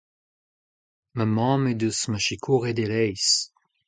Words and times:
Ma 1.15 1.25
mamm 1.35 1.63
he 1.67 1.73
deus 1.79 2.01
ma 2.09 2.19
sikouret 2.25 2.79
e-leizh. 2.83 3.35